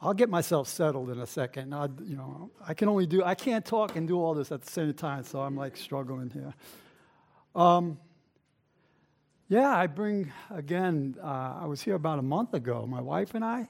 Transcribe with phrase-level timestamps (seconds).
[0.00, 1.74] I'll get myself settled in a second.
[1.74, 4.60] I, you know, I can only do, I can't talk and do all this at
[4.62, 6.54] the same time, so I'm like struggling here.
[7.54, 7.98] Um,
[9.48, 13.44] yeah, I bring, again, uh, I was here about a month ago, my wife and
[13.44, 13.68] I,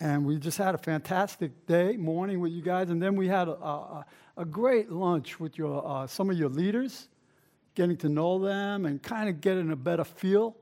[0.00, 3.48] and we just had a fantastic day, morning with you guys, and then we had
[3.48, 4.06] a, a,
[4.38, 7.08] a great lunch with your, uh, some of your leaders,
[7.74, 10.56] getting to know them and kind of getting a better feel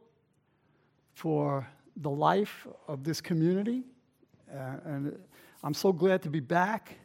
[1.12, 3.84] for the life of this community.
[4.54, 5.18] Uh, and
[5.64, 6.96] I'm so glad to be back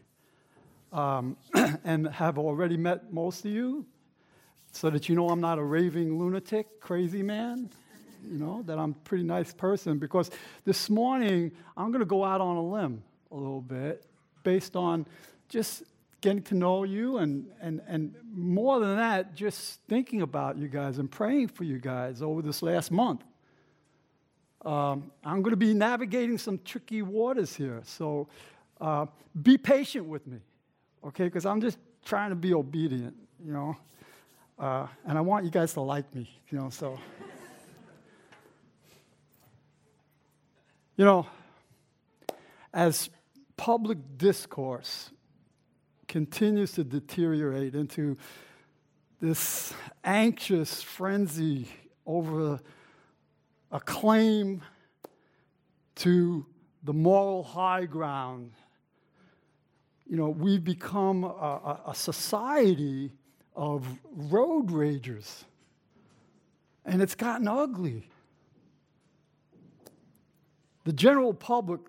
[0.92, 1.36] um,
[1.84, 3.86] and have already met most of you
[4.72, 7.72] so that you know I'm not a raving lunatic, crazy man,
[8.30, 9.98] you know, that I'm a pretty nice person.
[9.98, 10.30] Because
[10.64, 13.02] this morning, I'm going to go out on a limb
[13.32, 14.06] a little bit
[14.44, 15.08] based on
[15.48, 15.84] just
[16.22, 21.00] getting to know you and, and, and more than that, just thinking about you guys
[21.00, 23.24] and praying for you guys over this last month.
[24.66, 28.28] Um, I'm going to be navigating some tricky waters here, so
[28.82, 29.06] uh,
[29.42, 30.40] be patient with me,
[31.06, 31.26] okay?
[31.26, 33.78] Because I'm just trying to be obedient, you know,
[34.58, 36.70] uh, and I want you guys to like me, you know.
[36.70, 37.00] So,
[40.98, 41.26] you know,
[42.74, 43.10] as
[43.56, 45.12] public discourse
[46.10, 48.18] continues to deteriorate into
[49.22, 49.74] this
[50.04, 51.70] anxious frenzy
[52.06, 52.60] over
[53.72, 54.62] a claim
[55.96, 56.46] to
[56.84, 58.52] the moral high ground.
[60.08, 63.12] You know, we've become a, a, society
[63.56, 65.44] of road ragers,
[66.86, 68.10] and it's gotten ugly.
[70.86, 71.82] The general public,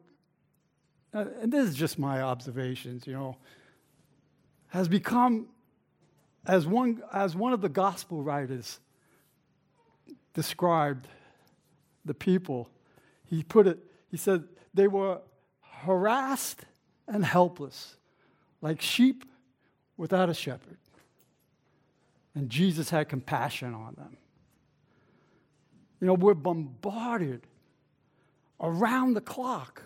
[1.14, 3.36] uh, and this is just my observations, you know,
[4.68, 5.46] has become,
[6.46, 8.80] as one, as one of the gospel writers
[10.34, 11.08] described,
[12.04, 12.68] the people.
[13.24, 13.78] He put it,
[14.10, 15.20] he said, they were
[15.60, 16.64] harassed
[17.06, 17.96] and helpless,
[18.60, 19.24] like sheep
[19.96, 20.78] without a shepherd.
[22.34, 24.16] And Jesus had compassion on them.
[26.00, 27.42] You know, we're bombarded
[28.60, 29.82] around the clock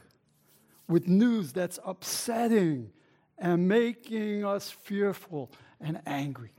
[0.88, 2.92] with news that's upsetting
[3.38, 6.53] and making us fearful and angry.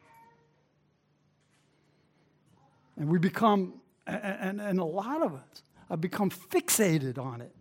[2.98, 3.76] And we become
[4.08, 7.56] and, and, a lot of us have become fixated on it,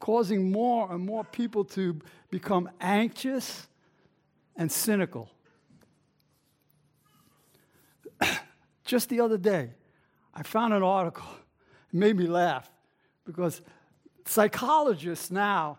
[0.00, 2.00] causing more and more people to
[2.30, 3.66] become anxious
[4.56, 5.30] and cynical.
[8.84, 9.70] Just the other day,
[10.34, 11.28] I found an article.
[11.92, 12.70] It made me laugh
[13.24, 13.62] because
[14.24, 15.78] psychologists now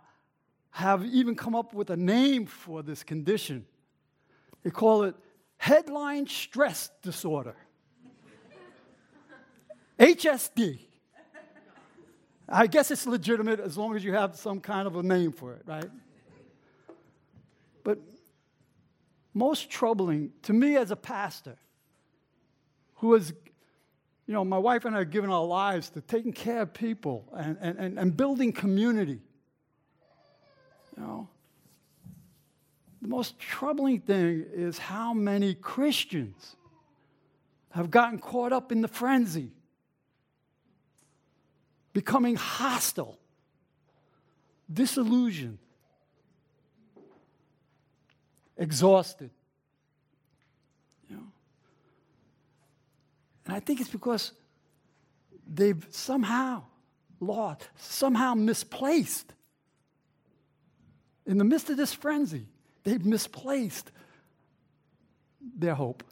[0.72, 3.66] have even come up with a name for this condition.
[4.64, 5.16] They call it
[5.58, 7.56] headline stress disorder.
[10.00, 10.80] HSD.
[12.48, 15.54] I guess it's legitimate as long as you have some kind of a name for
[15.54, 15.90] it, right?
[17.84, 18.00] But
[19.34, 21.58] most troubling to me as a pastor,
[22.96, 23.34] who is,
[24.26, 27.26] you know, my wife and I have given our lives to taking care of people
[27.36, 29.20] and, and, and building community.
[30.98, 31.30] You know,
[33.02, 36.56] the most troubling thing is how many Christians
[37.72, 39.52] have gotten caught up in the frenzy
[41.94, 43.18] becoming hostile,
[44.72, 45.58] disillusioned,
[48.58, 49.32] exhausted.
[51.10, 51.32] You know?
[53.46, 54.32] And I think it's because
[55.48, 56.64] they've somehow
[57.20, 59.34] lost, somehow misplaced.
[61.26, 62.48] In the midst of this frenzy,
[62.84, 63.92] they've misplaced
[65.58, 66.04] their hope.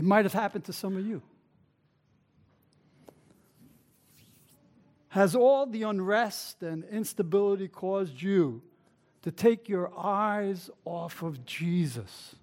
[0.00, 1.20] It might have happened to some of you.
[5.08, 8.62] Has all the unrest and instability caused you
[9.20, 12.34] to take your eyes off of Jesus?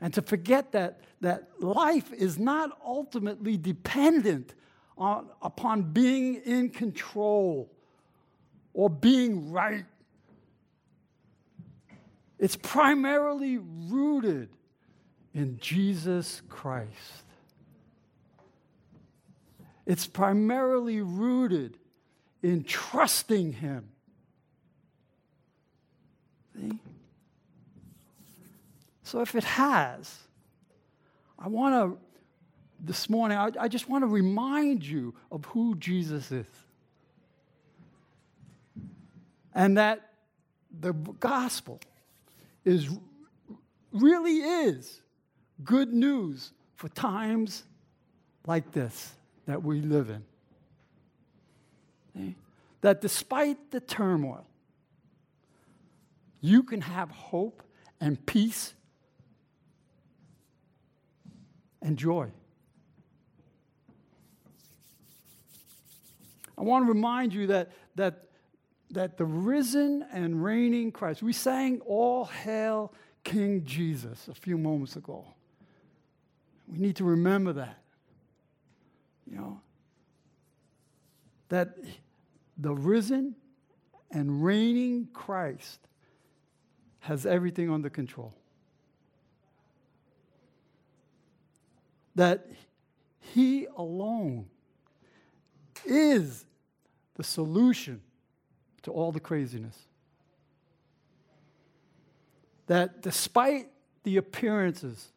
[0.00, 4.56] And to forget that, that life is not ultimately dependent
[4.98, 7.70] on, upon being in control
[8.74, 9.86] or being right.
[12.36, 14.48] It's primarily rooted
[15.34, 17.24] in Jesus Christ.
[19.86, 21.76] It's primarily rooted
[22.42, 23.88] in trusting Him.
[26.54, 26.78] See?
[29.02, 30.16] So if it has,
[31.38, 31.98] I want to,
[32.78, 36.46] this morning, I, I just want to remind you of who Jesus is.
[39.52, 40.12] And that
[40.70, 41.80] the gospel
[42.64, 42.88] is
[43.92, 45.00] really is
[45.64, 47.64] good news for times
[48.46, 49.12] like this
[49.46, 50.10] that we live
[52.14, 52.34] in.
[52.80, 54.46] That despite the turmoil,
[56.40, 57.62] you can have hope
[58.00, 58.74] and peace
[61.82, 62.30] and joy.
[66.56, 68.24] I want to remind you that, that,
[68.90, 72.92] that the risen and reigning Christ, we sang All Hail
[73.24, 75.24] King Jesus a few moments ago.
[76.70, 77.78] We need to remember that.
[79.28, 79.60] You know,
[81.48, 81.76] that
[82.56, 83.34] the risen
[84.10, 85.80] and reigning Christ
[87.00, 88.34] has everything under control.
[92.14, 92.46] That
[93.18, 94.46] He alone
[95.84, 96.44] is
[97.14, 98.00] the solution
[98.82, 99.76] to all the craziness.
[102.66, 103.68] That despite
[104.02, 105.12] the appearances,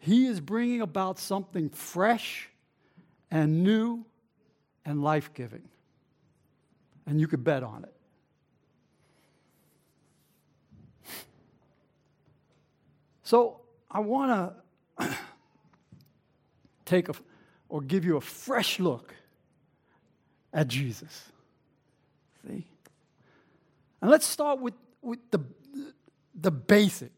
[0.00, 2.48] He is bringing about something fresh
[3.30, 4.04] and new
[4.84, 5.68] and life giving.
[7.06, 7.94] And you could bet on it.
[13.22, 13.60] So
[13.90, 14.54] I want
[14.98, 15.16] to
[16.86, 17.14] take a,
[17.68, 19.14] or give you a fresh look
[20.52, 21.30] at Jesus.
[22.46, 22.66] See?
[24.00, 25.40] And let's start with, with the,
[26.34, 27.12] the basic.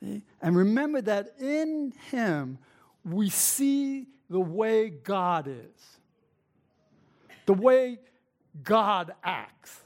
[0.00, 2.58] And remember that in Him
[3.04, 5.98] we see the way God is,
[7.46, 7.98] the way
[8.62, 9.80] God acts,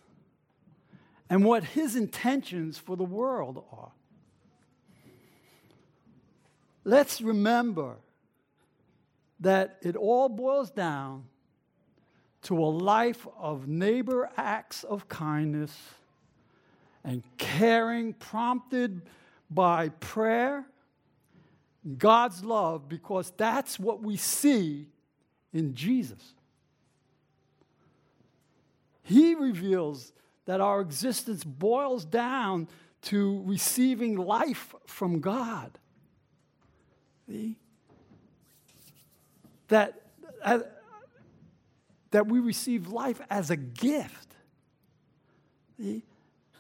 [1.31, 3.93] and what His intentions for the world are.
[6.85, 7.97] Let's remember
[9.41, 11.25] that it all boils down
[12.43, 15.77] to a life of neighbor acts of kindness
[17.05, 19.03] and caring prompted
[19.55, 20.67] by prayer,
[21.99, 24.87] God's love, because that's what we see
[25.53, 26.35] in Jesus.
[29.03, 30.13] He reveals
[30.47, 32.69] that our existence boils down
[33.03, 35.79] to receiving life from God.
[37.29, 37.57] See?
[39.69, 40.01] That,
[40.43, 40.61] uh,
[42.11, 44.35] that we receive life as a gift.
[45.79, 46.03] See?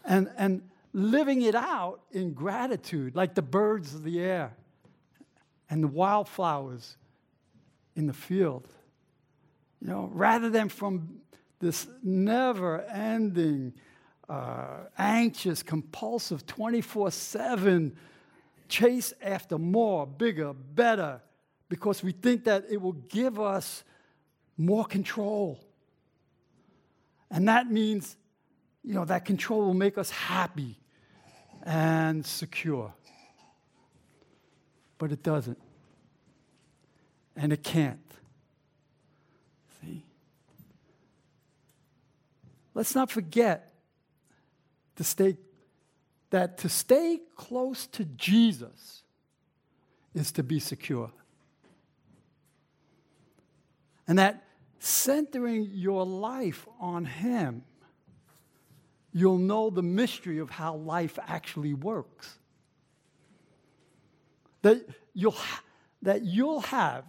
[0.04, 0.62] And, and
[0.92, 4.54] living it out in gratitude, like the birds of the air
[5.70, 6.96] and the wildflowers
[7.96, 8.68] in the field.
[9.80, 11.20] You know, rather than from
[11.60, 13.72] this never ending,
[14.28, 17.96] uh, anxious, compulsive, 24 7
[18.68, 21.20] chase after more, bigger, better,
[21.68, 23.84] because we think that it will give us
[24.56, 25.58] more control.
[27.30, 28.16] And that means,
[28.84, 30.81] you know, that control will make us happy
[31.62, 32.92] and secure.
[34.98, 35.58] But it doesn't.
[37.36, 37.98] And it can't.
[39.80, 40.04] See?
[42.74, 43.72] Let's not forget
[44.96, 45.36] to stay
[46.30, 49.02] that to stay close to Jesus
[50.14, 51.10] is to be secure.
[54.08, 54.42] And that
[54.78, 57.64] centering your life on Him,
[59.12, 62.38] you'll know the mystery of how life actually works.
[64.62, 65.36] That you'll,
[66.02, 67.04] that you'll have,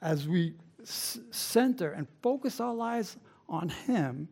[0.00, 0.54] as we
[0.84, 3.16] center and focus our lives
[3.48, 4.28] on Him,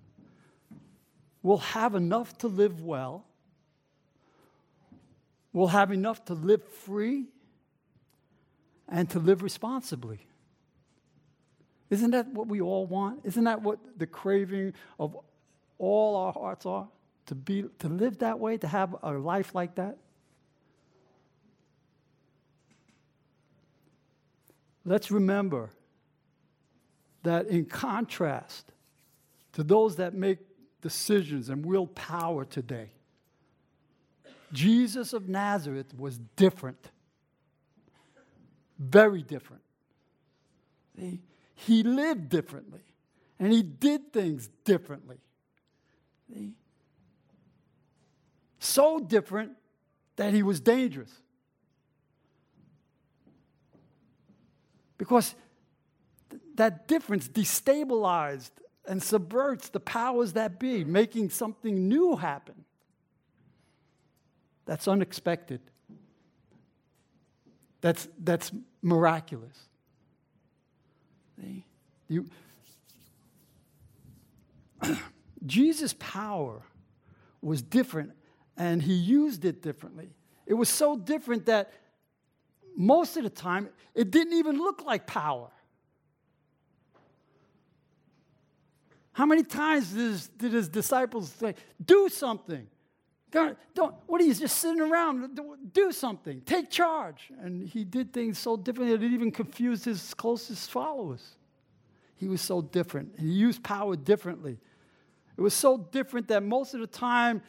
[1.43, 3.27] we'll have enough to live well
[5.57, 7.25] we'll have enough to live free
[8.91, 10.21] and to live responsibly.
[11.89, 13.21] Isn't that what we all want?
[13.25, 15.17] Isn't that what the craving of
[15.79, 16.89] all our hearts are?
[17.27, 19.99] To, be, to live that way, to have a life like that?
[24.85, 25.71] Let's remember
[27.25, 28.73] that in contrast
[29.55, 30.39] to those that make
[30.81, 32.91] decisions and wield power today,
[34.53, 36.91] Jesus of Nazareth was different.
[38.79, 39.63] Very different.
[40.97, 41.21] He,
[41.55, 42.83] he lived differently
[43.41, 45.19] and he did things differently.
[48.59, 49.53] So different
[50.17, 51.13] that he was dangerous.
[54.99, 55.35] Because
[56.31, 58.51] th- that difference destabilized
[58.89, 62.65] and subverts the powers that be, making something new happen.
[64.65, 65.61] That's unexpected.
[67.81, 68.51] That's, that's
[68.83, 69.57] miraculous.
[71.41, 71.65] See?
[72.09, 72.27] You,
[75.47, 76.63] Jesus' power
[77.41, 78.13] was different
[78.57, 80.11] and he used it differently.
[80.47, 81.73] It was so different that
[82.77, 85.51] most of the time, it didn't even look like power.
[89.13, 92.67] How many times did his, did his disciples say, Do something?
[93.31, 95.41] God, don't, what are you just sitting around?
[95.73, 97.31] Do something, take charge.
[97.41, 101.37] And he did things so differently that it even confused his closest followers.
[102.15, 103.15] He was so different.
[103.19, 104.59] He used power differently.
[105.37, 107.43] It was so different that most of the time,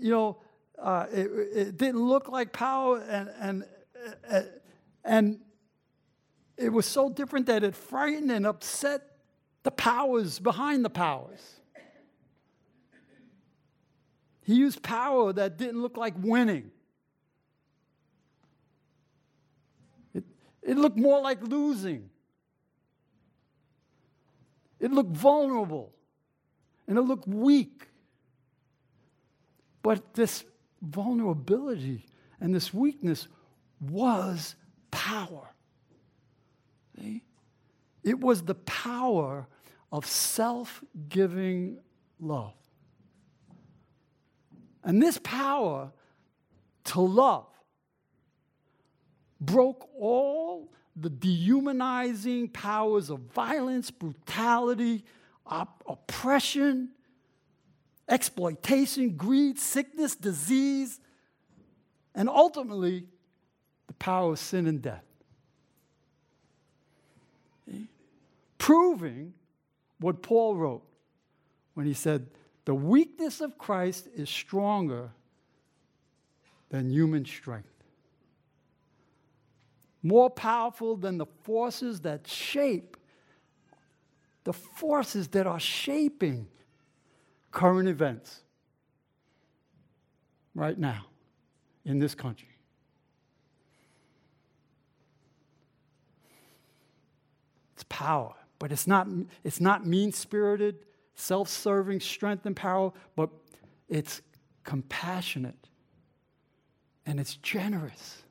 [0.00, 0.38] you know,
[0.78, 3.64] uh, it, it, didn't look like power, and, and,
[4.28, 4.42] uh,
[5.04, 5.40] and
[6.56, 9.02] it was so different that it frightened and upset
[9.62, 11.60] the powers behind the powers.
[14.42, 16.70] He used power that didn't look like winning.
[20.12, 20.24] It,
[20.62, 22.10] it looked more like losing.
[24.78, 25.94] It looked vulnerable
[26.86, 27.88] and it looked weak.
[29.82, 30.44] But this
[30.80, 32.06] vulnerability
[32.40, 33.28] and this weakness
[33.80, 34.54] was
[34.90, 35.50] power.
[36.98, 37.22] See?
[38.02, 39.46] It was the power
[39.90, 41.78] of self giving
[42.20, 42.54] love.
[44.82, 45.90] And this power
[46.84, 47.46] to love
[49.40, 55.04] broke all the dehumanizing powers of violence, brutality,
[55.46, 56.90] op- oppression,
[58.08, 61.00] exploitation, greed, sickness, disease,
[62.14, 63.04] and ultimately
[63.86, 65.04] the power of sin and death.
[67.66, 67.88] See?
[68.58, 69.34] Proving
[69.98, 70.84] what Paul wrote
[71.74, 72.26] when he said,
[72.64, 75.10] The weakness of Christ is stronger
[76.70, 77.68] than human strength,
[80.02, 82.96] more powerful than the forces that shape,
[84.44, 86.46] the forces that are shaping
[87.50, 88.42] current events
[90.54, 91.06] right now
[91.84, 92.48] in this country.
[97.74, 99.08] It's power, but it's not,
[99.42, 100.76] it's not mean spirited,
[101.14, 103.30] self serving strength and power, but
[103.88, 104.20] it's
[104.62, 105.68] compassionate
[107.06, 108.22] and it's generous.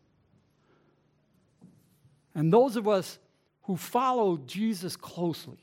[2.35, 3.19] And those of us
[3.63, 5.59] who follow Jesus closely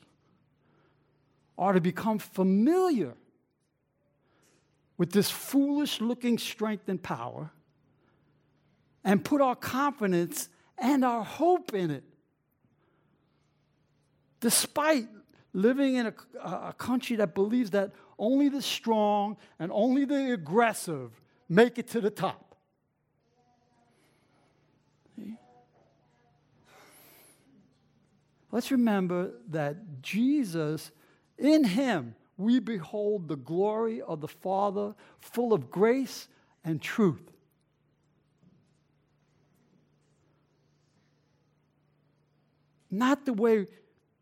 [1.57, 3.13] are to become familiar
[4.97, 7.51] with this foolish looking strength and power
[9.03, 12.03] and put our confidence and our hope in it.
[14.39, 15.07] Despite
[15.53, 21.11] living in a, a, country that believes that only the strong and only the aggressive
[21.49, 22.55] make it to the top.
[28.51, 30.91] Let's remember that Jesus,
[31.41, 36.27] in Him, we behold the glory of the Father, full of grace
[36.63, 37.31] and truth.
[42.89, 43.67] Not the way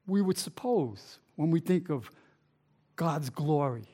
[0.06, 2.10] we would suppose when we think of
[2.96, 3.88] God's glory.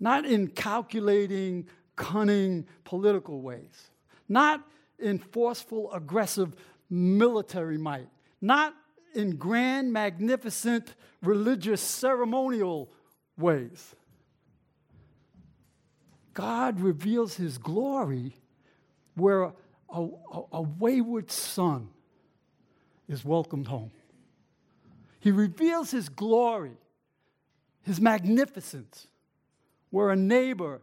[0.00, 3.90] Not in calculating, cunning political ways.
[4.28, 4.66] Not
[4.98, 6.56] in forceful, aggressive
[6.90, 8.08] military might.
[8.40, 8.74] Not
[9.14, 12.90] in grand, magnificent religious ceremonial
[13.36, 13.94] ways.
[16.34, 18.34] God reveals his glory
[19.14, 19.52] where a,
[19.90, 20.08] a,
[20.52, 21.88] a, wayward son
[23.08, 23.90] is welcomed home.
[25.20, 26.78] He reveals his glory,
[27.82, 29.06] his magnificence,
[29.90, 30.80] where a neighbor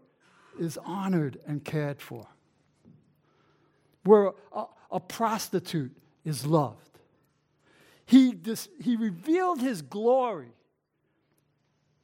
[0.60, 2.28] is honored and cared for,
[4.04, 6.89] where a, a prostitute is loved
[8.10, 10.50] he, dis, he revealed his glory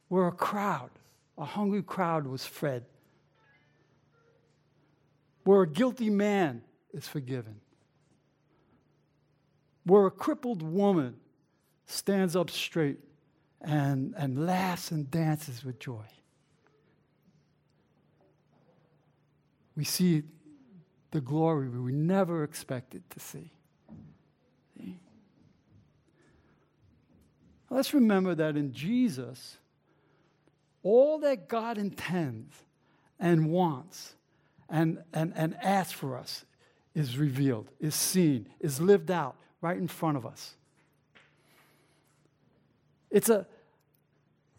[0.07, 0.91] where a crowd,
[1.35, 2.85] a hungry crowd, was fed,
[5.45, 6.62] where a guilty man
[6.93, 7.59] is forgiven,
[9.83, 11.15] where a crippled woman
[11.88, 13.00] stands up straight
[13.62, 16.05] and, and laughs and dances with joy.
[19.75, 20.21] We see
[21.09, 23.54] the glory we never expected to see.
[27.69, 29.57] Let's remember that in Jesus,
[30.84, 32.53] all that God intends
[33.19, 34.15] and wants
[34.69, 36.45] and, and, and asks for us
[36.93, 40.55] is revealed, is seen, is lived out right in front of us.
[43.10, 43.45] It's, a,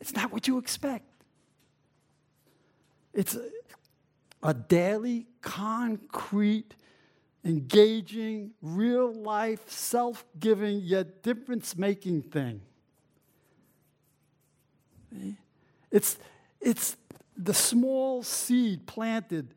[0.00, 1.04] it's not what you expect.
[3.14, 3.48] It's a,
[4.42, 6.74] a daily, concrete,
[7.44, 12.60] engaging, real life, self giving, yet difference making thing.
[15.90, 16.18] It's,
[16.60, 16.96] it's
[17.36, 19.54] the small seed planted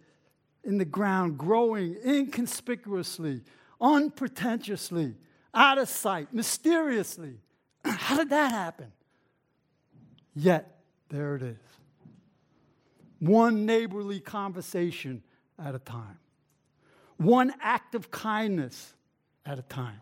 [0.63, 3.41] in the ground, growing inconspicuously
[3.82, 5.15] unpretentiously,
[5.53, 7.36] out of sight, mysteriously.
[7.86, 8.91] How did that happen?
[10.36, 10.79] Yet,
[11.10, 11.58] there it is.
[13.20, 15.24] One neighborly conversation
[15.58, 16.20] at a time,
[17.18, 18.94] one act of kindness
[19.46, 20.00] at a time,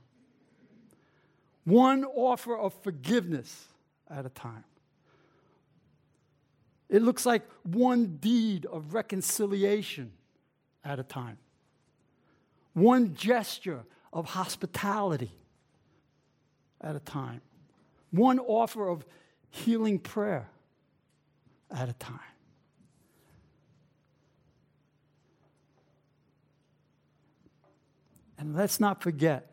[1.63, 3.67] one offer of forgiveness
[4.09, 4.63] at a time.
[6.89, 10.13] It looks like one deed of reconciliation
[10.83, 11.37] at a time,
[12.73, 15.31] one gesture of hospitality
[16.79, 17.41] at a time,
[18.11, 19.05] one offer of
[19.49, 20.49] healing prayer
[21.69, 22.19] at a time.
[28.37, 29.51] And let's not forget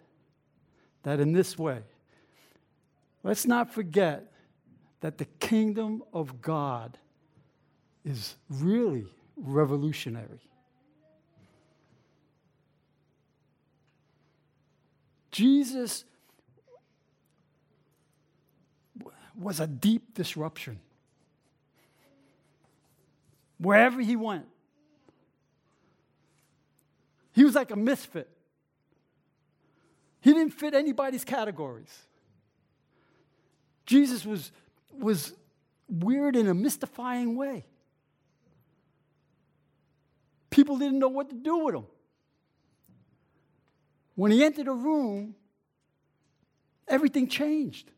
[1.02, 1.80] that in this way,
[3.22, 4.30] let's not forget
[5.00, 6.98] that the kingdom of God
[8.04, 9.06] is really
[9.36, 10.40] revolutionary.
[15.30, 16.04] Jesus
[19.36, 20.78] was a deep disruption.
[23.58, 24.46] Wherever he went,
[27.32, 28.28] he was like a misfit.
[30.20, 31.92] He didn't fit anybody's categories.
[33.86, 34.52] Jesus was,
[34.92, 35.34] was
[35.88, 37.64] weird in a mystifying way.
[40.54, 41.84] People didn't know what to do with him.
[44.14, 45.34] When he entered a room,
[46.86, 47.90] everything changed.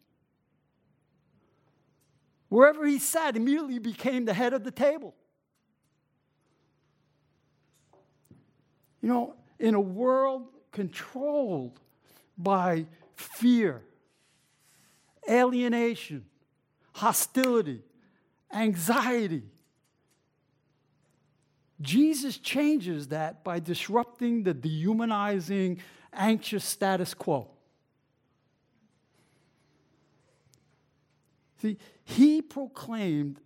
[2.49, 5.15] Wherever he sat, immediately became the head of the table.
[9.03, 11.79] You know, in a world controlled
[12.39, 12.87] by
[13.17, 13.83] fear,
[15.29, 16.25] alienation,
[16.95, 17.83] hostility,
[18.51, 19.43] anxiety,
[21.80, 25.80] Jesus changes that by disrupting the dehumanizing,
[26.12, 27.49] anxious status quo.
[31.61, 33.40] See, he proclaimed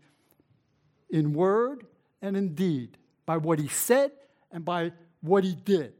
[1.10, 1.86] in word
[2.22, 4.12] and in deed, by what he said
[4.52, 5.94] and by what he did,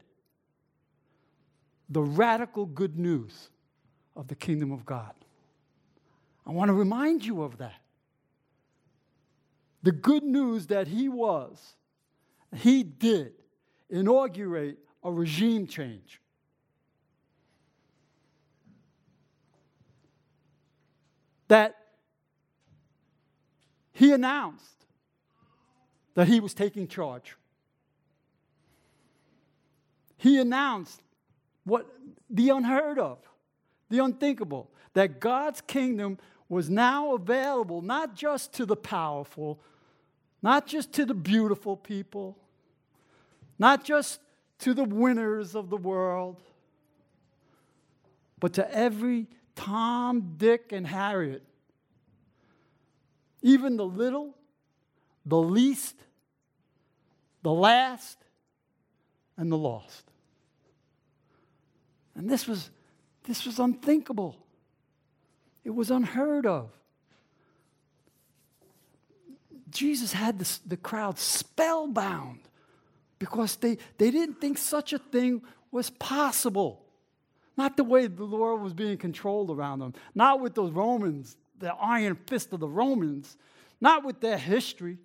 [1.89, 3.49] the radical good news
[4.15, 5.15] of the kingdom of God.
[6.47, 7.81] I want to remind you of that.
[9.83, 11.75] The good news that he was
[12.57, 13.33] he did
[13.89, 16.21] inaugurate a regime change.
[21.49, 21.77] That
[23.93, 24.87] he announced
[26.15, 27.37] that he was taking charge.
[30.17, 31.03] He announced
[31.65, 31.87] what
[32.29, 33.19] the unheard of,
[33.89, 39.61] the unthinkable, that God's kingdom was now available not just to the powerful,
[40.43, 42.37] not just to the beautiful people,
[43.61, 44.21] not just
[44.59, 46.41] to the winners of the world,
[48.41, 51.43] but to every Tom, Dick, and Harriet,
[53.43, 54.35] even the little,
[55.27, 55.95] the least,
[57.43, 58.17] the last,
[59.37, 60.05] and the lost.
[62.15, 62.71] And this was,
[63.25, 64.39] this was unthinkable.
[65.65, 66.71] It was unheard of.
[69.69, 72.41] Jesus had this, the crowd spellbound
[73.21, 76.83] because they, they didn't think such a thing was possible.
[77.57, 81.73] Not the way the world was being controlled around them, not with those Romans, the
[81.75, 83.37] iron fist of the Romans,
[83.81, 84.99] not with their history.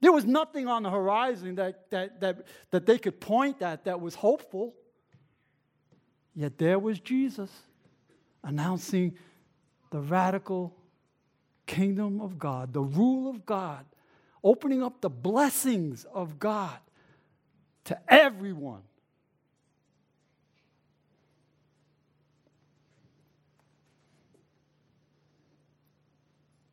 [0.00, 4.00] There was nothing on the horizon that, that, that, that they could point at that
[4.00, 4.74] was hopeful.
[6.36, 7.50] Yet there was Jesus
[8.44, 9.18] announcing
[9.90, 10.76] the radical
[11.66, 13.84] kingdom of God, the rule of God,
[14.44, 16.78] opening up the blessings of God
[17.88, 18.82] to everyone.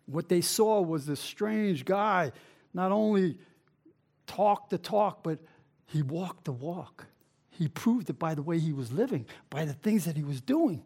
[0.08, 2.34] What they saw was this strange guy
[2.73, 3.39] not only
[4.28, 5.39] talked the talk, but
[5.86, 7.06] he walked the walk.
[7.49, 10.41] He proved it by the way he was living, by the things that he was
[10.41, 10.84] doing.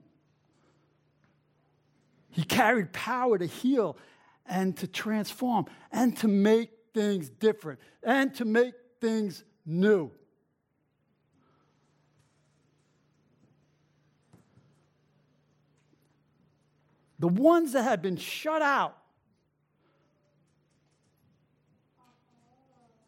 [2.30, 3.98] He carried power to heal
[4.46, 10.12] and to transform and to make things different and to make things new.
[17.20, 18.98] The ones that had been shut out,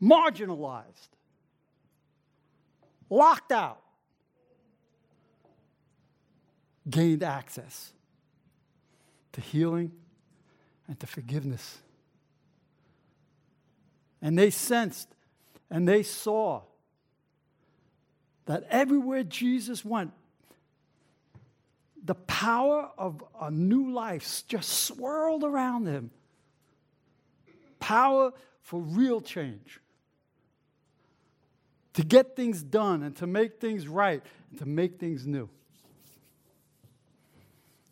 [0.01, 1.09] marginalized,
[3.09, 3.81] locked out,
[6.89, 7.93] gained access
[9.31, 9.91] to healing
[10.87, 11.79] and to forgiveness.
[14.21, 15.07] And they sensed
[15.69, 16.63] and they saw
[18.45, 20.11] that everywhere Jesus went,
[22.03, 26.11] the power of a new life just swirled around him.
[27.79, 29.79] Power for real change.
[31.93, 35.49] To get things done and to make things right and to make things new.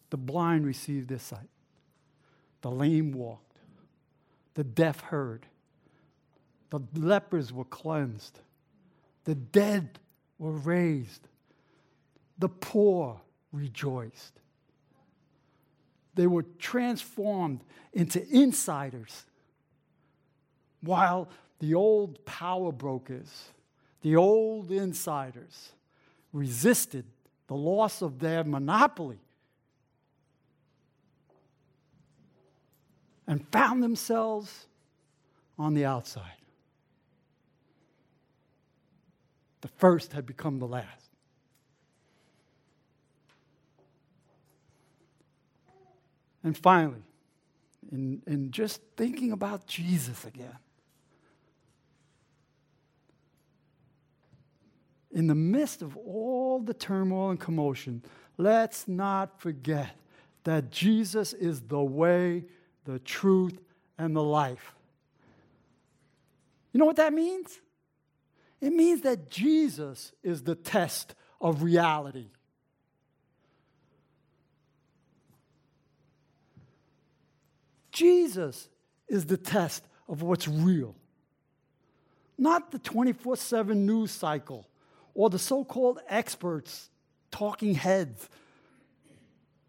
[0.09, 1.49] The blind received their sight,
[2.61, 3.57] the lame walked,
[4.55, 5.45] the deaf heard,
[6.71, 8.39] the lepers were cleansed,
[9.25, 9.99] the dead
[10.39, 11.27] were raised,
[12.39, 14.39] the poor rejoiced.
[16.15, 17.61] They were transformed
[17.93, 19.25] into insiders,
[20.81, 23.49] while the old power brokers,
[24.01, 25.71] the old insiders,
[26.31, 27.05] resisted
[27.47, 29.19] the loss of their monopoly
[33.27, 34.67] and found themselves
[35.57, 36.23] on the outside.
[39.61, 41.08] The first had become the last.
[46.43, 47.03] And finally,
[47.91, 50.57] in, in just thinking about Jesus again,
[55.11, 58.03] in the midst of all the turmoil and commotion,
[58.37, 59.95] let's not forget
[60.43, 62.45] that Jesus is the way,
[62.85, 63.59] the truth,
[63.97, 64.73] and the life.
[66.71, 67.59] You know what that means?
[68.61, 72.27] It means that Jesus is the test of reality.
[77.99, 78.69] Jesus
[79.09, 80.95] is the test of what's real,
[82.37, 84.65] not the 24 7 news cycle
[85.13, 86.89] or the so called experts,
[87.29, 88.29] talking heads,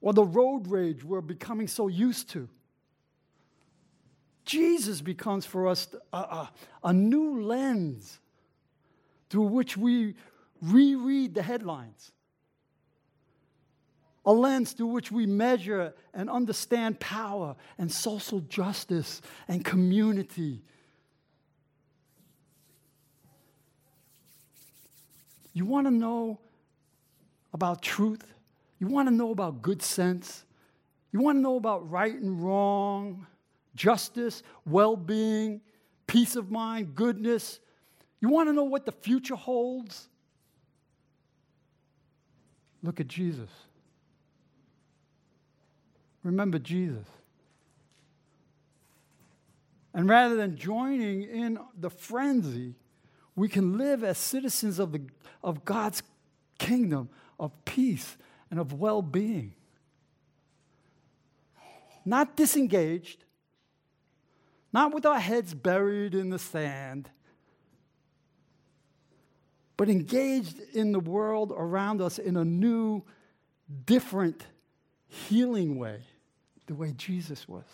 [0.01, 2.49] or the road rage we're becoming so used to.
[4.45, 6.51] Jesus becomes for us a, a,
[6.85, 8.21] a new lens
[9.29, 10.15] through which we
[10.63, 12.13] reread the headlines,
[14.25, 20.63] a lens through which we measure and understand power and social justice and community.
[25.53, 26.39] You want to know
[27.53, 28.25] about truth?
[28.79, 30.45] You want to know about good sense?
[31.13, 33.27] You want to know about right and wrong?
[33.75, 35.61] justice, well being,
[36.07, 37.61] peace of mind, goodness.
[38.21, 40.09] You want to know what the future holds?
[42.83, 43.51] Look at Jesus.
[46.23, 47.07] Remember Jesus.
[49.93, 52.75] And rather than joining in the frenzy,
[53.35, 55.03] we can live as citizens of, the,
[55.43, 56.03] of God's
[56.59, 58.17] kingdom of peace
[58.51, 59.55] and of well being.
[62.05, 63.25] Not disengaged,
[64.73, 67.11] not with our heads buried in the sand,
[69.77, 73.03] but engaged in the world around us in a new,
[73.87, 74.45] different,
[75.09, 76.01] healing way,
[76.71, 77.65] the way Jesus was.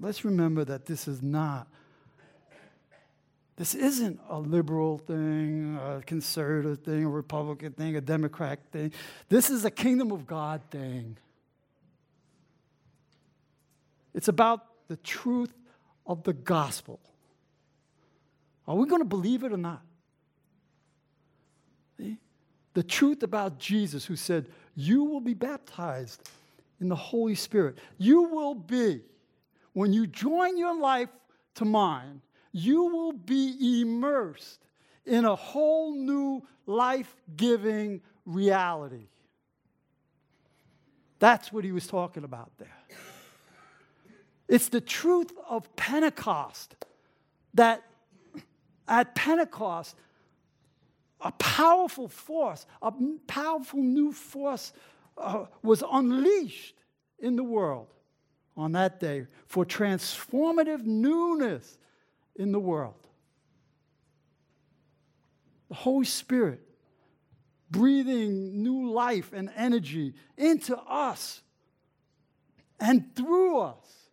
[0.00, 1.68] Let's remember that this is not
[3.54, 8.92] this isn't a liberal thing, a conservative thing, a Republican thing, a Democrat thing.
[9.28, 11.16] This is a kingdom of God thing.
[14.12, 15.52] It's about the truth
[16.04, 16.98] of the gospel.
[18.66, 19.82] Are we going to believe it or not?
[21.96, 22.18] See?
[22.78, 26.30] The truth about Jesus, who said, You will be baptized
[26.80, 27.78] in the Holy Spirit.
[27.98, 29.00] You will be,
[29.72, 31.08] when you join your life
[31.56, 34.60] to mine, you will be immersed
[35.04, 39.08] in a whole new life giving reality.
[41.18, 42.78] That's what he was talking about there.
[44.46, 46.76] It's the truth of Pentecost
[47.54, 47.82] that
[48.86, 49.96] at Pentecost,
[51.20, 52.92] a powerful force, a
[53.26, 54.72] powerful new force
[55.16, 56.74] uh, was unleashed
[57.18, 57.88] in the world
[58.56, 61.78] on that day for transformative newness
[62.36, 62.94] in the world.
[65.68, 66.60] The Holy Spirit
[67.70, 71.42] breathing new life and energy into us
[72.80, 74.08] and through us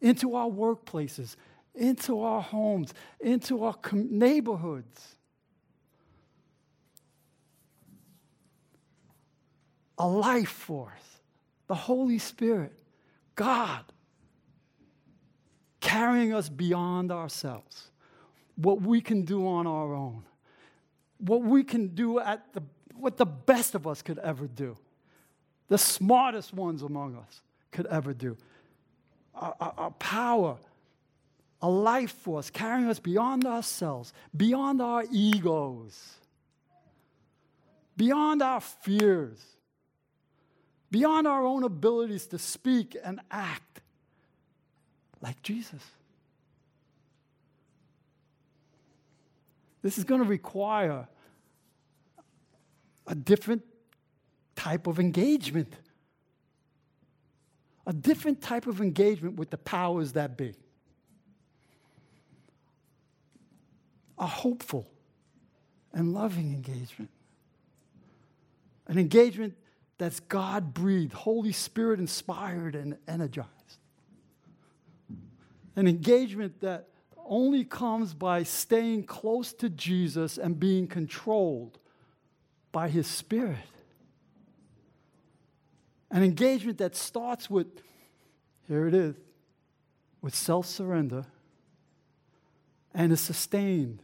[0.00, 1.36] into our workplaces,
[1.74, 5.16] into our homes, into our com- neighborhoods.
[10.02, 11.20] A life force,
[11.68, 12.72] the Holy Spirit,
[13.36, 13.84] God
[15.78, 17.92] carrying us beyond ourselves,
[18.56, 20.24] what we can do on our own,
[21.18, 22.64] what we can do at the,
[22.96, 24.76] what the best of us could ever do,
[25.68, 28.36] the smartest ones among us could ever do.
[29.36, 30.56] Our, our, our power
[31.60, 36.16] a life force carrying us beyond ourselves, beyond our egos,
[37.96, 39.38] beyond our fears,
[40.92, 43.80] beyond our own abilities to speak and act
[45.22, 45.82] like Jesus.
[49.80, 51.08] This is going to require
[53.06, 53.62] a different
[54.54, 55.72] type of engagement.
[57.86, 60.52] A different type of engagement with the powers that be.
[64.18, 64.86] A hopeful
[65.94, 67.10] and loving engagement.
[68.86, 69.54] An engagement
[70.02, 73.48] that's God breathed, Holy Spirit inspired, and energized.
[75.76, 76.88] An engagement that
[77.24, 81.78] only comes by staying close to Jesus and being controlled
[82.72, 83.58] by His Spirit.
[86.10, 87.68] An engagement that starts with,
[88.66, 89.14] here it is,
[90.20, 91.26] with self surrender
[92.92, 94.02] and is sustained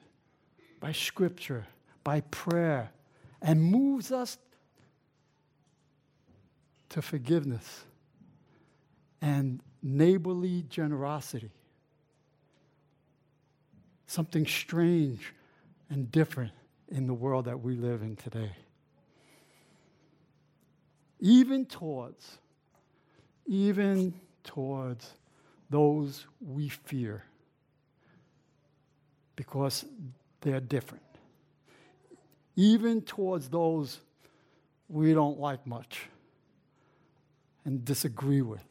[0.79, 1.67] by Scripture,
[2.05, 2.93] by prayer,
[3.43, 4.39] and moves us
[6.91, 7.85] to forgiveness
[9.21, 11.51] and neighborly generosity.
[14.07, 15.35] Something strange
[15.91, 16.53] and different
[16.89, 18.53] in the world that we live in today.
[21.21, 22.39] Even towards,
[23.47, 25.13] even towards
[25.69, 27.25] those we fear
[29.37, 29.85] because
[30.41, 31.03] they're different.
[32.57, 34.01] Even towards those
[34.89, 36.09] we don't like much
[37.69, 38.65] and disagree with.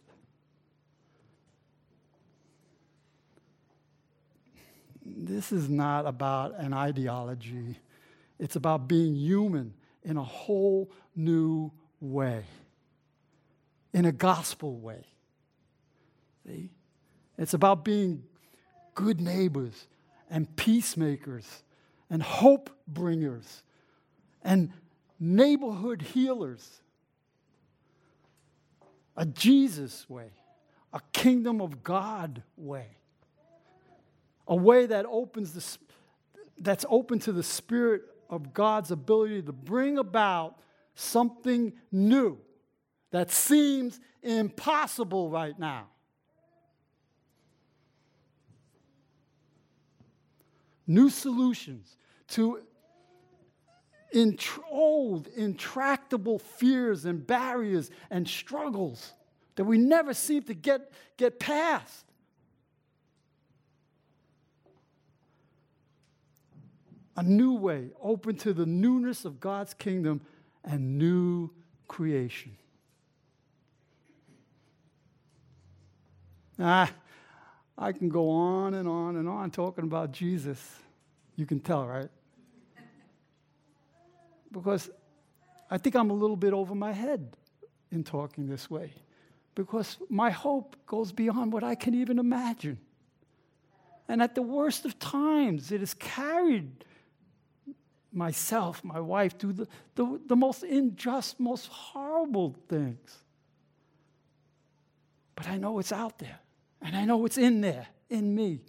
[5.05, 7.77] This is not about an ideology,
[8.39, 12.43] it's about being human in a whole new way,
[13.93, 15.05] in a gospel way.
[16.47, 16.71] See?
[17.37, 18.23] It's about being
[18.95, 19.85] good neighbors
[20.27, 21.45] and peacemakers
[22.09, 23.61] and hope bringers
[24.43, 24.73] and
[25.19, 26.81] neighborhood healers.
[29.17, 30.29] A Jesus way,
[30.93, 32.85] a kingdom of God way,
[34.47, 35.77] a way that opens the,
[36.59, 40.59] that's open to the Spirit of God's ability to bring about
[40.93, 42.37] something new
[43.11, 45.87] that seems impossible right now.
[50.85, 51.97] New solutions
[52.29, 52.61] to
[54.69, 59.13] old, intractable fears and barriers and struggles
[59.55, 62.05] that we never seem to get, get past.
[67.15, 70.21] A new way, open to the newness of God's kingdom
[70.63, 71.49] and new
[71.87, 72.55] creation.
[76.59, 76.91] Ah,
[77.77, 80.79] I can go on and on and on talking about Jesus.
[81.35, 82.09] You can tell, right?
[84.51, 84.89] Because
[85.69, 87.35] I think I'm a little bit over my head
[87.91, 88.91] in talking this way.
[89.55, 92.77] Because my hope goes beyond what I can even imagine.
[94.07, 96.85] And at the worst of times, it has carried
[98.13, 103.17] myself, my wife, do the, the, the most unjust, most horrible things.
[105.35, 106.39] But I know it's out there,
[106.81, 108.61] and I know it's in there, in me.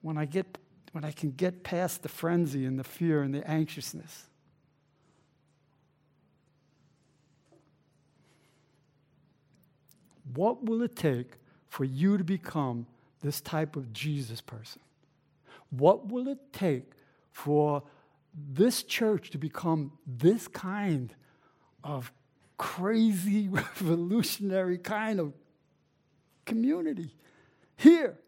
[0.00, 0.56] When I, get,
[0.92, 4.26] when I can get past the frenzy and the fear and the anxiousness.
[10.34, 11.32] What will it take
[11.68, 12.86] for you to become
[13.20, 14.80] this type of Jesus person?
[15.70, 16.92] What will it take
[17.32, 17.82] for
[18.34, 21.14] this church to become this kind
[21.82, 22.12] of
[22.58, 25.32] crazy, revolutionary kind of
[26.44, 27.14] community
[27.76, 28.18] here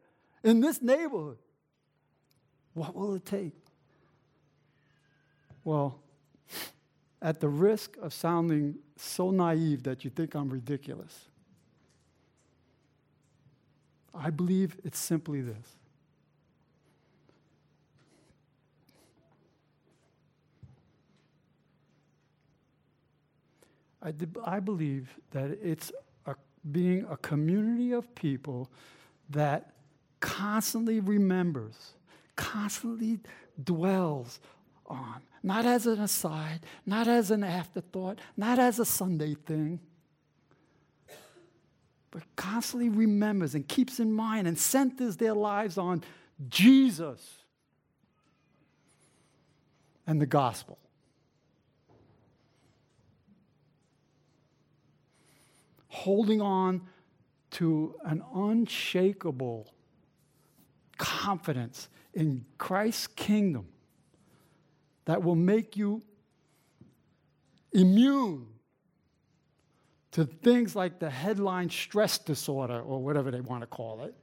[0.42, 1.38] in this neighborhood?
[2.74, 3.54] What will it take?
[5.64, 6.00] Well,
[7.20, 11.26] at the risk of sounding so naive that you think I'm ridiculous,
[14.14, 15.76] I believe it's simply this
[24.02, 24.12] I,
[24.44, 25.92] I believe that it's
[26.26, 26.34] a,
[26.70, 28.68] being a community of people
[29.30, 29.72] that
[30.20, 31.92] constantly remembers,
[32.36, 33.20] constantly
[33.62, 34.40] dwells
[34.86, 39.80] on, not as an aside, not as an afterthought, not as a Sunday thing,
[42.10, 46.02] but constantly remembers and keeps in mind and centers their lives on
[46.48, 47.38] Jesus
[50.06, 50.78] and the gospel.
[55.92, 56.80] holding on
[57.50, 59.72] to an unshakable
[60.96, 63.66] confidence in Christ's kingdom
[65.04, 66.02] that will make you
[67.72, 68.46] immune
[70.12, 74.14] to things like the headline stress disorder or whatever they want to call it,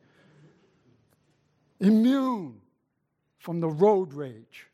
[1.79, 2.61] immune
[3.39, 4.67] from the road rage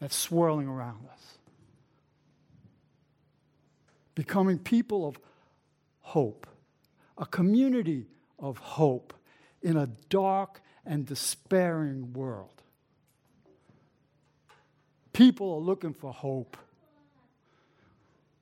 [0.00, 1.38] that's swirling around us.
[4.14, 5.18] Becoming people of
[6.00, 6.46] hope,
[7.16, 8.06] a community
[8.38, 9.14] of hope
[9.62, 12.62] in a dark and despairing world.
[15.12, 16.56] People are looking for hope.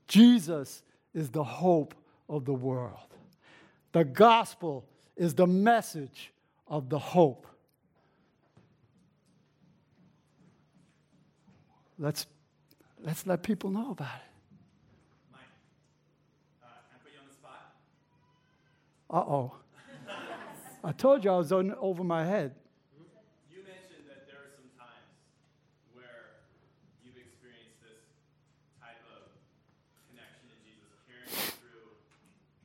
[0.08, 0.82] Jesus
[1.14, 1.94] is the hope
[2.28, 2.98] of the world.
[3.92, 6.32] The gospel is the message
[6.68, 7.46] of the hope.
[11.98, 12.26] Let's,
[13.02, 15.32] let's let people know about it.
[15.32, 15.40] Mike,
[16.62, 17.74] uh, can I put you on the spot?
[19.10, 19.52] Uh oh.
[20.82, 22.54] I told you I was on, over my head.
[23.52, 25.12] You mentioned that there are some times
[25.92, 26.40] where
[27.04, 28.00] you've experienced this
[28.80, 29.28] type of
[30.08, 32.00] connection to Jesus, carrying you through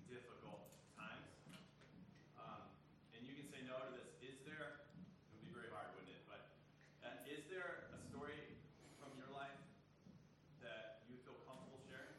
[0.07, 0.63] difficult
[0.95, 1.27] times.
[2.39, 2.71] Um,
[3.11, 4.07] and you can say no to this.
[4.23, 6.23] Is there, it would be very hard, wouldn't it?
[6.23, 6.47] But
[7.03, 8.55] uh, is there a story
[8.95, 9.59] from your life
[10.63, 12.15] that you feel comfortable sharing?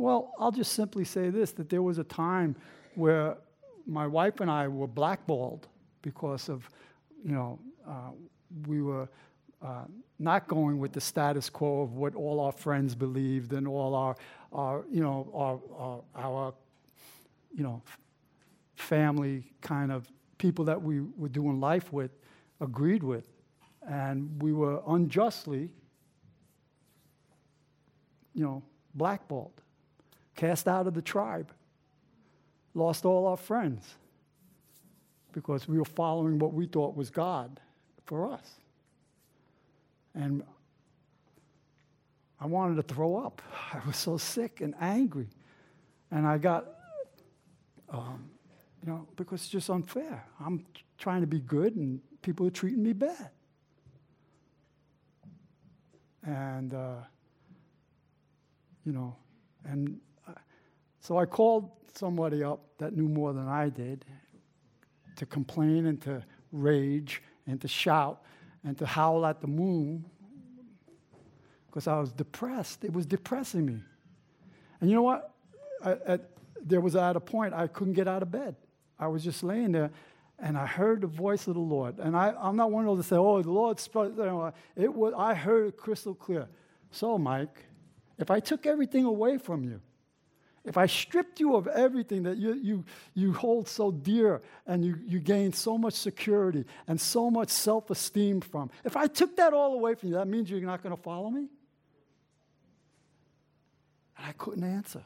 [0.00, 2.56] Well, I'll just simply say this that there was a time
[2.96, 3.36] where
[3.86, 5.68] my wife and I were blackballed
[6.02, 6.68] because of,
[7.24, 8.10] you know, uh,
[8.66, 9.08] we were
[9.62, 9.84] uh,
[10.18, 14.16] not going with the status quo of what all our friends believed and all our,
[14.52, 16.54] our you know, our, our, our
[17.54, 17.82] you know,
[18.74, 22.10] family kind of people that we were doing life with
[22.60, 23.28] agreed with.
[23.88, 25.70] And we were unjustly,
[28.34, 28.62] you know,
[28.94, 29.62] blackballed,
[30.34, 31.52] cast out of the tribe
[32.76, 33.82] lost all our friends
[35.32, 37.58] because we were following what we thought was God
[38.04, 38.48] for us.
[40.14, 40.42] And
[42.40, 43.40] I wanted to throw up.
[43.72, 45.28] I was so sick and angry.
[46.10, 46.66] And I got,
[47.88, 48.30] um,
[48.82, 50.24] you know, because it's just unfair.
[50.38, 50.64] I'm
[50.98, 53.30] trying to be good and people are treating me bad.
[56.24, 56.96] And, uh,
[58.84, 59.16] you know,
[59.64, 59.98] and
[61.06, 64.04] so I called somebody up that knew more than I did
[65.14, 68.22] to complain and to rage and to shout
[68.64, 70.04] and to howl at the moon
[71.68, 72.84] because I was depressed.
[72.84, 73.78] It was depressing me.
[74.80, 75.32] And you know what?
[75.84, 78.56] I, at, there was at a point I couldn't get out of bed.
[78.98, 79.92] I was just laying there
[80.40, 82.00] and I heard the voice of the Lord.
[82.00, 84.12] And I, am not one of those to say, oh, the Lord spoke.
[84.74, 86.48] It was, I heard it crystal clear.
[86.90, 87.64] So, Mike,
[88.18, 89.80] if I took everything away from you,
[90.66, 94.98] if I stripped you of everything that you, you, you hold so dear and you,
[95.06, 99.52] you gain so much security and so much self esteem from, if I took that
[99.52, 101.46] all away from you, that means you're not going to follow me?
[104.18, 105.04] And I couldn't answer.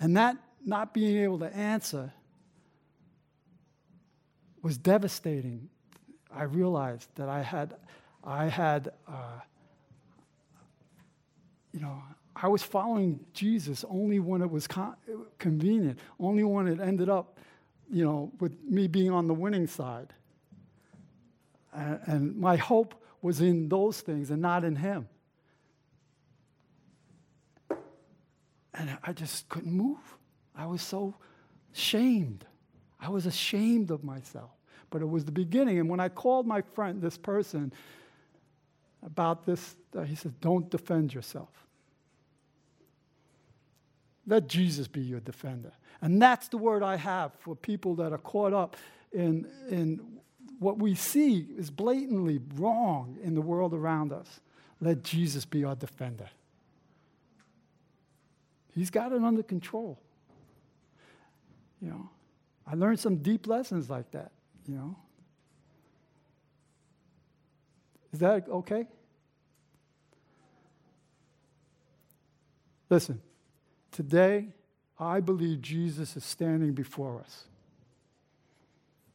[0.00, 2.12] And that not being able to answer
[4.60, 5.68] was devastating.
[6.34, 7.76] I realized that I had,
[8.24, 9.40] I had, uh,
[11.72, 12.02] you know,
[12.34, 14.96] I was following Jesus only when it was con-
[15.38, 17.38] convenient, only when it ended up,
[17.90, 20.12] you know, with me being on the winning side.
[21.72, 25.08] And, and my hope was in those things and not in Him.
[28.74, 29.98] And I just couldn't move.
[30.56, 31.16] I was so
[31.72, 32.46] shamed.
[33.00, 34.50] I was ashamed of myself.
[34.90, 35.78] But it was the beginning.
[35.78, 37.72] And when I called my friend, this person,
[39.02, 41.48] about this, uh, he said, Don't defend yourself.
[44.26, 45.72] Let Jesus be your defender.
[46.02, 48.76] And that's the word I have for people that are caught up
[49.12, 50.00] in, in
[50.58, 54.40] what we see is blatantly wrong in the world around us.
[54.80, 56.28] Let Jesus be our defender.
[58.74, 59.98] He's got it under control.
[61.82, 62.10] You know,
[62.66, 64.32] I learned some deep lessons like that,
[64.66, 64.96] you know.
[68.12, 68.86] Is that okay?
[72.88, 73.20] Listen,
[73.92, 74.48] today
[74.98, 77.44] I believe Jesus is standing before us.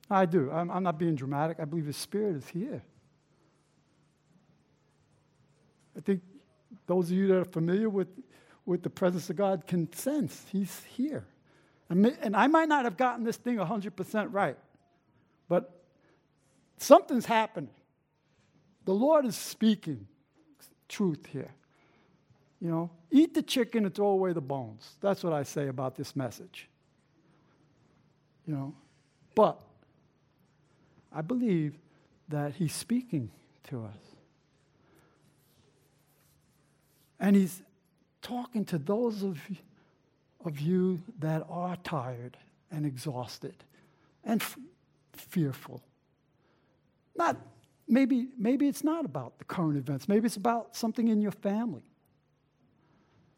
[0.10, 0.52] I do.
[0.52, 1.60] I'm, I'm, not being dramatic.
[1.60, 2.84] I believe His Spirit is here.
[5.98, 6.22] I think
[6.86, 8.08] those of you that are familiar with,
[8.66, 11.26] with the presence of God can sense He's here.
[11.90, 14.58] And, and I might not have gotten this thing 100% right,
[15.48, 15.84] but
[16.78, 17.70] something's happening.
[18.86, 20.08] The Lord is speaking
[20.88, 21.52] truth here.
[22.62, 24.96] You know, eat the chicken and throw away the bones.
[25.02, 26.70] That's what I say about this message.
[28.48, 28.76] You know,
[29.34, 29.60] but
[31.12, 31.78] I believe
[32.30, 33.30] that he's speaking
[33.70, 33.98] to us.
[37.20, 37.62] And he's
[38.22, 39.40] talking to those of,
[40.44, 42.38] of you that are tired
[42.72, 43.56] and exhausted
[44.24, 44.58] and f-
[45.14, 45.82] fearful.
[47.16, 47.38] Not
[47.88, 50.08] maybe maybe it's not about the current events.
[50.08, 51.84] Maybe it's about something in your family.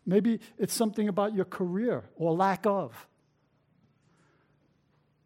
[0.06, 3.08] Maybe it's something about your career or lack of.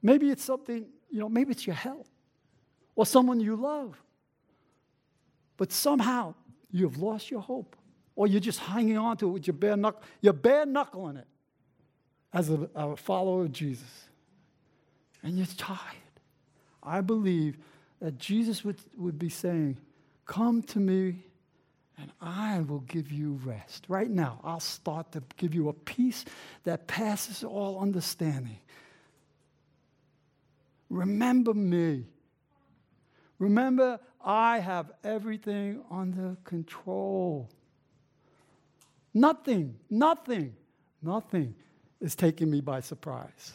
[0.02, 2.10] Maybe it's something, you know, maybe it's your health
[2.96, 4.02] or someone you love.
[5.58, 6.34] But somehow
[6.72, 7.76] you have lost your hope
[8.16, 10.02] or you're just hanging on to it with your bare knuckle.
[10.22, 11.28] You're bare knuckling it
[12.34, 14.08] as a, a follower of Jesus.
[15.22, 15.80] And you're tired.
[16.82, 17.60] I believe
[18.02, 19.78] that Jesus would, would be saying,
[20.26, 21.24] Come to me
[21.98, 23.86] and I will give you rest.
[23.88, 26.26] Right now, I'll start to give you a peace
[26.64, 28.60] that passes all understanding.
[30.90, 32.06] Remember me.
[33.40, 37.50] Remember, I have everything under control.
[39.14, 40.56] Nothing, nothing,
[41.02, 41.56] nothing
[42.00, 43.54] is taking me by surprise.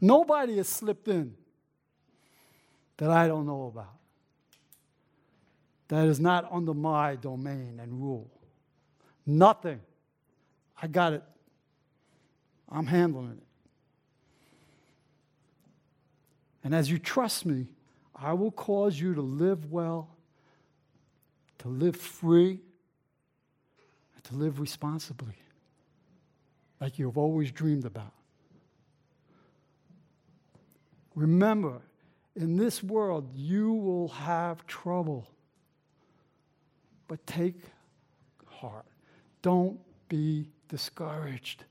[0.00, 1.34] Nobody has slipped in
[3.00, 3.96] that I don't know about,
[5.88, 8.30] that is not under my domain and rule.
[9.24, 9.80] Nothing.
[10.80, 11.22] I got it.
[12.68, 13.42] I'm handling it.
[16.62, 17.68] And as you trust me,
[18.14, 20.10] I will cause you to live well,
[21.60, 22.60] to live free,
[24.14, 25.36] and to live responsibly,
[26.82, 28.12] like you've always dreamed about.
[31.14, 31.80] Remember,
[32.36, 35.28] in this world, you will have trouble.
[37.08, 37.56] But take
[38.46, 38.86] heart.
[39.42, 41.64] Don't be discouraged.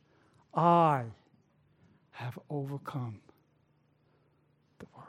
[0.53, 1.05] I
[2.12, 3.20] have overcome
[4.80, 5.07] the world.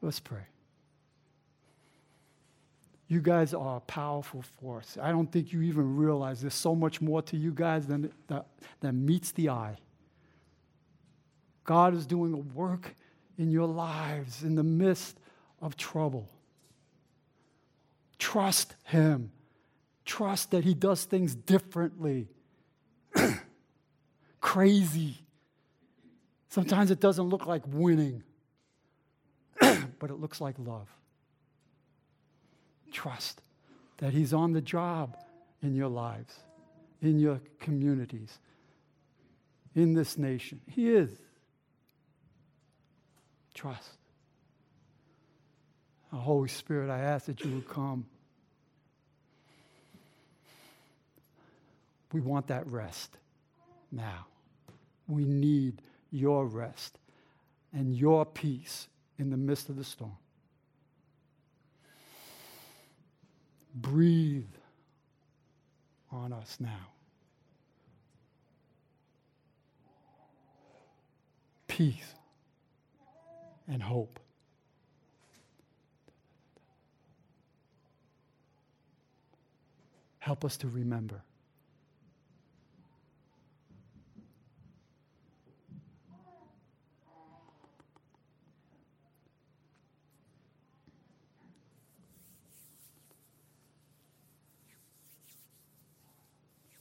[0.00, 0.46] Let's pray.
[3.08, 4.96] You guys are a powerful force.
[5.00, 8.46] I don't think you even realize there's so much more to you guys than, that,
[8.80, 9.76] than meets the eye.
[11.64, 12.94] God is doing a work
[13.38, 15.18] in your lives in the midst
[15.60, 16.28] of trouble.
[18.18, 19.30] Trust Him.
[20.04, 22.28] Trust that He does things differently.
[24.40, 25.16] Crazy.
[26.48, 28.22] Sometimes it doesn't look like winning,
[29.60, 30.88] but it looks like love.
[32.90, 33.40] Trust
[33.98, 35.16] that He's on the job
[35.62, 36.34] in your lives,
[37.00, 38.38] in your communities,
[39.74, 40.60] in this nation.
[40.68, 41.10] He is.
[43.54, 43.90] Trust.
[46.12, 48.06] Oh, Holy Spirit, I ask that you would come.
[52.12, 53.16] We want that rest
[53.90, 54.26] now.
[55.08, 55.80] We need
[56.10, 56.98] your rest
[57.72, 58.88] and your peace
[59.18, 60.16] in the midst of the storm.
[63.74, 64.44] Breathe
[66.10, 66.88] on us now.
[71.66, 72.14] Peace
[73.72, 74.20] and hope.
[80.18, 81.22] Help us to remember.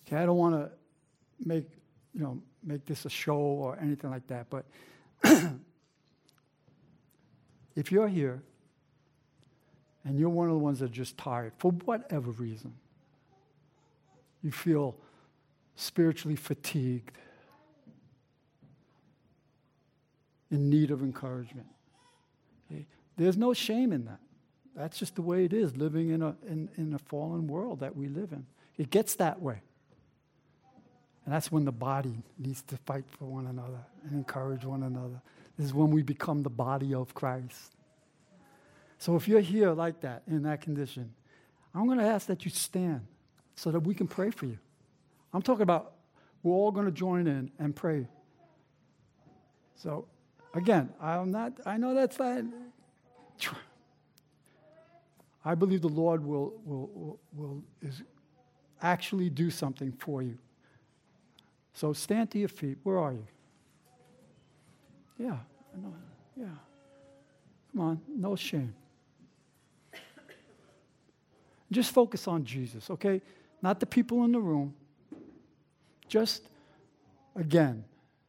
[0.06, 0.70] Okay, I don't want to
[1.40, 1.70] make,
[2.14, 4.66] you know, make this a show or anything like that, but
[7.76, 8.42] if you're here
[10.04, 12.74] and you're one of the ones that are just tired for whatever reason,
[14.42, 14.96] you feel
[15.76, 17.18] spiritually fatigued,
[20.52, 21.68] in need of encouragement.
[22.70, 22.86] Okay?
[23.18, 24.20] There's no shame in that.
[24.76, 27.96] That's just the way it is living in a, in, in a fallen world that
[27.96, 28.46] we live in.
[28.78, 29.62] It gets that way.
[31.26, 35.22] And that's when the body needs to fight for one another and encourage one another.
[35.58, 37.76] Is when we become the body of Christ.
[38.98, 41.14] So if you're here like that, in that condition,
[41.74, 43.02] I'm going to ask that you stand
[43.56, 44.58] so that we can pray for you.
[45.34, 45.94] I'm talking about
[46.44, 48.08] we're all going to join in and pray.
[49.76, 50.08] So
[50.54, 52.44] again, I'm not, I know that's not,
[55.44, 58.04] I believe the Lord will, will, will, will is
[58.82, 60.38] actually do something for you.
[61.74, 62.78] So stand to your feet.
[62.84, 63.26] Where are you?
[65.22, 65.38] Yeah,
[65.74, 65.94] I know.
[66.36, 66.46] Yeah.
[67.72, 68.74] Come on, no shame.
[71.72, 73.22] Just focus on Jesus, okay?
[73.62, 74.74] Not the people in the room.
[76.08, 76.42] Just,
[77.36, 77.84] again,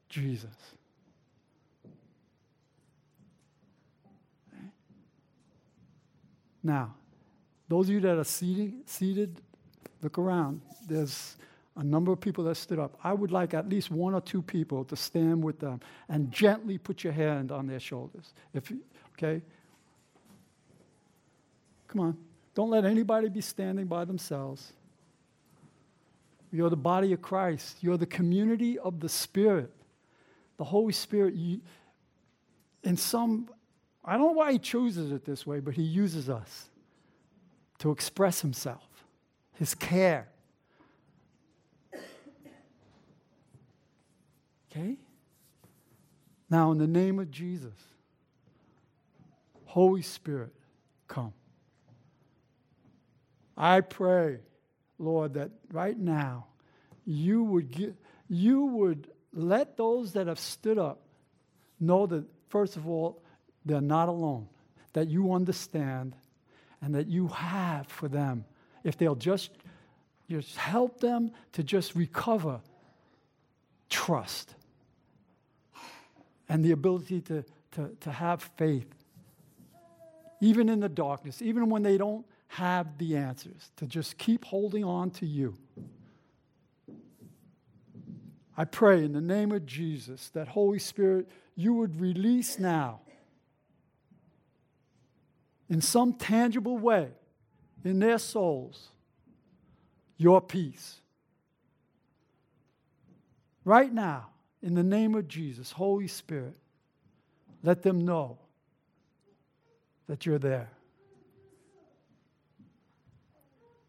[0.09, 0.55] Jesus.
[6.63, 6.95] Now,
[7.69, 9.41] those of you that are seated, seated,
[10.03, 10.61] look around.
[10.87, 11.37] There's
[11.77, 12.99] a number of people that stood up.
[13.03, 16.79] I would like at least one or two people to stand with them and gently
[16.79, 18.35] put your hand on their shoulders.
[18.53, 18.71] If
[19.17, 19.43] okay?
[21.89, 22.17] Come on.
[22.55, 24.73] Don't let anybody be standing by themselves.
[26.53, 27.79] You're the body of Christ.
[27.81, 29.71] You're the community of the Spirit.
[30.59, 31.61] The Holy Spirit, you,
[32.85, 33.49] in some,
[34.05, 36.69] I don't know why He chooses it this way, but He uses us
[37.79, 38.87] to express Himself,
[39.55, 40.29] His care.
[44.73, 44.97] Okay?
[46.49, 47.75] Now, in the name of Jesus,
[49.67, 50.53] Holy Spirit,
[51.09, 51.33] come.
[53.57, 54.39] I pray,
[54.99, 56.47] Lord, that right now
[57.05, 57.95] you would get,
[58.29, 61.03] you would let those that have stood up
[61.79, 63.23] know that, first of all,
[63.65, 64.49] they're not alone,
[64.95, 66.15] that you understand,
[66.81, 68.45] and that you have for them.
[68.85, 69.51] If they'll just,
[70.31, 72.61] just help them to just recover
[73.89, 74.55] trust
[76.49, 78.89] and the ability to, to, to have faith,
[80.41, 84.85] even in the darkness, even when they don't have the answers, to just keep holding
[84.85, 85.57] on to you.
[88.57, 93.01] I pray in the name of Jesus that Holy Spirit, you would release now
[95.71, 97.09] in some tangible way
[97.83, 98.89] in their souls
[100.19, 101.01] your peace.
[103.65, 104.32] Right now,
[104.63, 106.57] in the name of Jesus, Holy Spirit,
[107.63, 108.39] let them know
[110.07, 110.71] that you're there.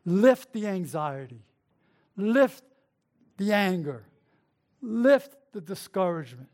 [0.05, 1.45] Lift the anxiety,
[2.17, 2.63] lift
[3.38, 4.03] the anger,
[4.82, 6.49] lift the discouragement.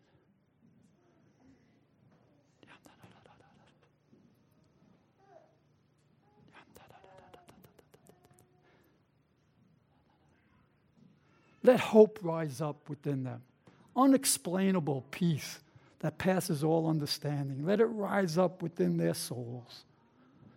[11.61, 13.41] Let hope rise up within them.
[13.99, 15.59] Unexplainable peace
[15.99, 17.65] that passes all understanding.
[17.65, 19.83] Let it rise up within their souls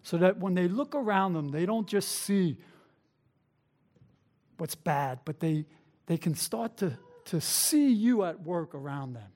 [0.04, 2.56] so that when they look around them, they don't just see
[4.58, 5.66] what's bad, but they,
[6.06, 9.30] they can start to, to see you at work around them,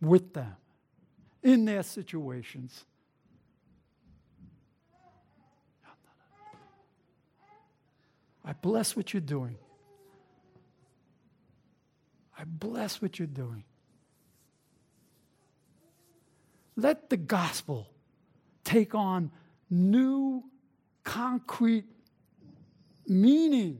[0.00, 0.54] with them,
[1.42, 2.84] in their situations.
[8.44, 9.56] I bless what you're doing.
[12.38, 13.64] I bless what you're doing.
[16.76, 17.88] Let the gospel
[18.64, 19.30] take on
[19.70, 20.42] new,
[21.04, 21.84] concrete
[23.06, 23.78] meaning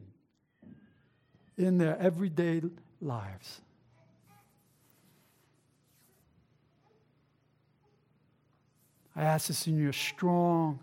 [1.56, 2.62] in their everyday
[3.00, 3.60] lives.
[9.16, 10.80] I ask this in your strong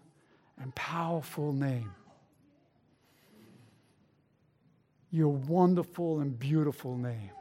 [0.57, 1.91] and powerful name.
[5.11, 7.31] Your wonderful and beautiful name.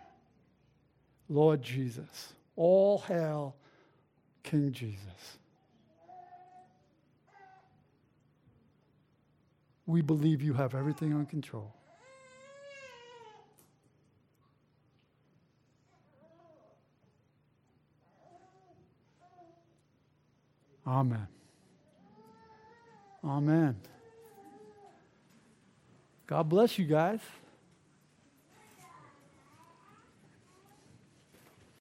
[1.31, 2.35] Lord Jesus.
[2.57, 3.55] All hail
[4.43, 5.39] King Jesus.
[9.87, 11.73] We believe you have everything under control.
[20.87, 21.29] Amen.
[23.25, 23.77] Amen.
[26.27, 27.21] God bless you guys.